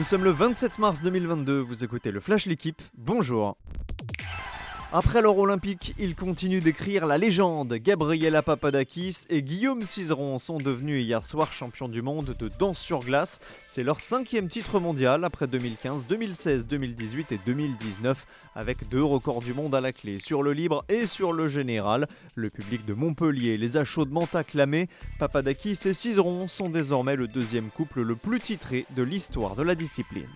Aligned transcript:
Nous 0.00 0.06
sommes 0.06 0.24
le 0.24 0.30
27 0.30 0.78
mars 0.78 1.02
2022, 1.02 1.60
vous 1.60 1.84
écoutez 1.84 2.10
le 2.10 2.20
Flash 2.20 2.46
L'équipe, 2.46 2.80
bonjour 2.96 3.58
après 4.92 5.22
l'or 5.22 5.38
olympique, 5.38 5.94
il 5.98 6.16
continue 6.16 6.60
d'écrire 6.60 7.06
la 7.06 7.16
légende. 7.16 7.74
Gabriela 7.74 8.42
Papadakis 8.42 9.18
et 9.28 9.40
Guillaume 9.40 9.82
Cizeron 9.82 10.40
sont 10.40 10.58
devenus 10.58 11.04
hier 11.04 11.24
soir 11.24 11.52
champions 11.52 11.86
du 11.86 12.02
monde 12.02 12.34
de 12.36 12.50
danse 12.58 12.80
sur 12.80 13.00
glace. 13.00 13.38
C'est 13.68 13.84
leur 13.84 14.00
cinquième 14.00 14.48
titre 14.48 14.80
mondial 14.80 15.24
après 15.24 15.46
2015, 15.46 16.08
2016, 16.08 16.66
2018 16.66 17.30
et 17.30 17.40
2019, 17.46 18.26
avec 18.56 18.88
deux 18.88 19.04
records 19.04 19.42
du 19.42 19.54
monde 19.54 19.76
à 19.76 19.80
la 19.80 19.92
clé 19.92 20.18
sur 20.18 20.42
le 20.42 20.52
libre 20.52 20.84
et 20.88 21.06
sur 21.06 21.32
le 21.32 21.46
général. 21.46 22.08
Le 22.34 22.50
public 22.50 22.84
de 22.84 22.94
Montpellier 22.94 23.58
les 23.58 23.76
a 23.76 23.84
chaudement 23.84 24.26
acclamés. 24.32 24.88
Papadakis 25.20 25.78
et 25.84 25.94
Cizeron 25.94 26.48
sont 26.48 26.68
désormais 26.68 27.14
le 27.14 27.28
deuxième 27.28 27.70
couple 27.70 28.02
le 28.02 28.16
plus 28.16 28.40
titré 28.40 28.86
de 28.96 29.04
l'histoire 29.04 29.54
de 29.54 29.62
la 29.62 29.76
discipline. 29.76 30.26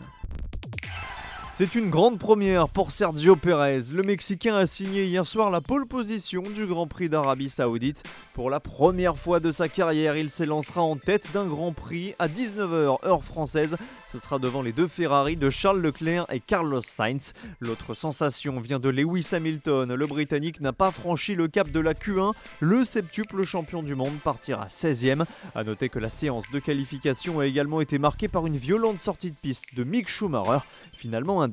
C'est 1.56 1.76
une 1.76 1.88
grande 1.88 2.18
première 2.18 2.68
pour 2.68 2.90
Sergio 2.90 3.36
Perez. 3.36 3.82
Le 3.94 4.02
Mexicain 4.02 4.56
a 4.56 4.66
signé 4.66 5.04
hier 5.04 5.24
soir 5.24 5.50
la 5.50 5.60
pole 5.60 5.86
position 5.86 6.42
du 6.42 6.66
Grand 6.66 6.88
Prix 6.88 7.08
d'Arabie 7.08 7.48
Saoudite. 7.48 8.02
Pour 8.32 8.50
la 8.50 8.58
première 8.58 9.16
fois 9.16 9.38
de 9.38 9.52
sa 9.52 9.68
carrière, 9.68 10.16
il 10.16 10.30
s'élancera 10.30 10.82
en 10.82 10.96
tête 10.96 11.28
d'un 11.32 11.46
Grand 11.46 11.70
Prix 11.70 12.16
à 12.18 12.26
19h 12.26 13.06
heure 13.06 13.22
française. 13.22 13.76
Ce 14.10 14.18
sera 14.18 14.40
devant 14.40 14.62
les 14.62 14.72
deux 14.72 14.88
Ferrari 14.88 15.36
de 15.36 15.48
Charles 15.48 15.80
Leclerc 15.80 16.26
et 16.32 16.40
Carlos 16.40 16.82
Sainz. 16.82 17.34
L'autre 17.60 17.94
sensation 17.94 18.58
vient 18.58 18.80
de 18.80 18.88
Lewis 18.88 19.28
Hamilton. 19.30 19.94
Le 19.94 20.06
Britannique 20.08 20.60
n'a 20.60 20.72
pas 20.72 20.90
franchi 20.90 21.36
le 21.36 21.46
cap 21.46 21.70
de 21.70 21.78
la 21.78 21.94
Q1. 21.94 22.32
Le 22.58 22.84
septuple 22.84 23.44
champion 23.44 23.80
du 23.80 23.94
monde 23.94 24.18
partira 24.24 24.66
16e. 24.66 25.24
A 25.54 25.62
noter 25.62 25.88
que 25.88 26.00
la 26.00 26.08
séance 26.08 26.50
de 26.52 26.58
qualification 26.58 27.38
a 27.38 27.46
également 27.46 27.80
été 27.80 28.00
marquée 28.00 28.26
par 28.26 28.44
une 28.48 28.56
violente 28.56 28.98
sortie 28.98 29.30
de 29.30 29.36
piste 29.36 29.66
de 29.76 29.84
Mick 29.84 30.08
Schumacher. 30.08 30.58
Finalement 30.96 31.43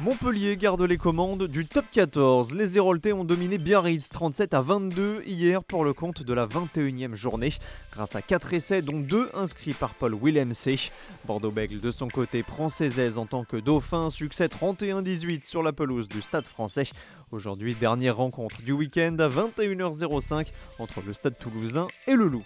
Montpellier 0.00 0.56
garde 0.56 0.82
les 0.82 0.96
commandes 0.96 1.48
du 1.48 1.66
top 1.66 1.84
14. 1.90 2.54
Les 2.54 2.76
Héroltais 2.76 3.12
ont 3.12 3.24
dominé 3.24 3.58
Biarritz 3.58 4.08
37 4.10 4.54
à 4.54 4.60
22 4.60 5.22
hier 5.26 5.64
pour 5.64 5.84
le 5.84 5.92
compte 5.92 6.22
de 6.22 6.32
la 6.32 6.46
21e 6.46 7.16
journée 7.16 7.52
grâce 7.90 8.14
à 8.14 8.22
4 8.22 8.54
essais 8.54 8.80
dont 8.80 9.00
2 9.00 9.30
inscrits 9.34 9.72
par 9.72 9.94
Paul 9.94 10.14
Willemse. 10.14 10.90
Bordeaux-Bègle 11.26 11.80
de 11.80 11.90
son 11.90 12.06
côté 12.06 12.44
prend 12.44 12.68
ses 12.68 13.00
aises 13.00 13.18
en 13.18 13.26
tant 13.26 13.42
que 13.42 13.56
dauphin, 13.56 14.08
succès 14.08 14.46
31-18 14.46 15.44
sur 15.44 15.64
la 15.64 15.72
pelouse 15.72 16.06
du 16.06 16.22
Stade 16.22 16.46
français. 16.46 16.84
Aujourd'hui, 17.32 17.74
dernière 17.74 18.18
rencontre 18.18 18.62
du 18.62 18.70
week-end 18.70 19.16
à 19.18 19.28
21h05 19.28 20.46
entre 20.78 21.02
le 21.04 21.12
Stade 21.12 21.36
toulousain 21.38 21.88
et 22.06 22.14
le 22.14 22.28
Loup. 22.28 22.44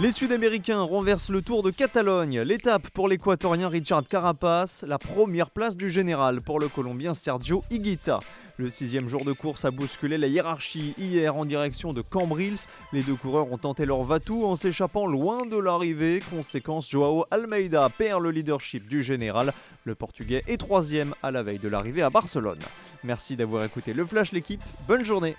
Les 0.00 0.12
Sud-Américains 0.12 0.80
renversent 0.80 1.30
le 1.30 1.42
Tour 1.42 1.64
de 1.64 1.72
Catalogne. 1.72 2.40
L'étape 2.42 2.88
pour 2.90 3.08
l'Équatorien 3.08 3.68
Richard 3.68 4.06
Carapace, 4.06 4.84
la 4.86 4.96
première 4.96 5.50
place 5.50 5.76
du 5.76 5.90
général 5.90 6.40
pour 6.40 6.60
le 6.60 6.68
Colombien 6.68 7.14
Sergio 7.14 7.64
Higuita. 7.68 8.20
Le 8.58 8.70
sixième 8.70 9.08
jour 9.08 9.24
de 9.24 9.32
course 9.32 9.64
a 9.64 9.72
bousculé 9.72 10.16
la 10.16 10.28
hiérarchie 10.28 10.94
hier 10.98 11.34
en 11.34 11.44
direction 11.44 11.92
de 11.92 12.00
Cambrils. 12.00 12.58
Les 12.92 13.02
deux 13.02 13.16
coureurs 13.16 13.52
ont 13.52 13.58
tenté 13.58 13.86
leur 13.86 14.04
vatou 14.04 14.44
en 14.44 14.54
s'échappant 14.54 15.08
loin 15.08 15.46
de 15.46 15.58
l'arrivée. 15.58 16.22
Conséquence, 16.30 16.88
Joao 16.88 17.24
Almeida 17.32 17.88
perd 17.88 18.22
le 18.22 18.30
leadership 18.30 18.86
du 18.86 19.02
général. 19.02 19.52
Le 19.82 19.96
Portugais 19.96 20.44
est 20.46 20.58
troisième 20.58 21.12
à 21.24 21.32
la 21.32 21.42
veille 21.42 21.58
de 21.58 21.68
l'arrivée 21.68 22.02
à 22.02 22.10
Barcelone. 22.10 22.60
Merci 23.02 23.34
d'avoir 23.34 23.64
écouté 23.64 23.94
le 23.94 24.06
Flash 24.06 24.30
l'équipe. 24.30 24.62
Bonne 24.86 25.04
journée 25.04 25.34